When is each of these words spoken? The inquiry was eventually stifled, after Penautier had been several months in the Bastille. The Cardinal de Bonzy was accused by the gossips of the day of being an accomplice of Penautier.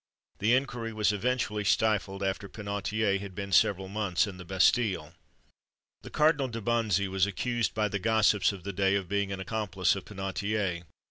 The 0.39 0.55
inquiry 0.55 0.93
was 0.93 1.11
eventually 1.13 1.63
stifled, 1.63 2.23
after 2.23 2.49
Penautier 2.49 3.19
had 3.19 3.35
been 3.35 3.51
several 3.51 3.87
months 3.87 4.25
in 4.25 4.37
the 4.37 4.43
Bastille. 4.43 5.13
The 6.01 6.09
Cardinal 6.09 6.47
de 6.47 6.59
Bonzy 6.59 7.07
was 7.07 7.27
accused 7.27 7.75
by 7.75 7.87
the 7.87 7.99
gossips 7.99 8.51
of 8.51 8.63
the 8.63 8.73
day 8.73 8.95
of 8.95 9.07
being 9.07 9.31
an 9.31 9.39
accomplice 9.39 9.95
of 9.95 10.03
Penautier. 10.05 10.85